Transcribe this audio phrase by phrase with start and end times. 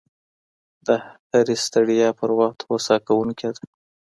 [0.85, 0.87] د
[1.31, 3.63] هري ستړيا پر وخت هوسا کوونکې ده